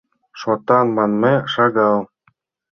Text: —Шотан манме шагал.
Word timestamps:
—Шотан 0.39 0.87
манме 0.97 1.33
шагал. 1.53 1.99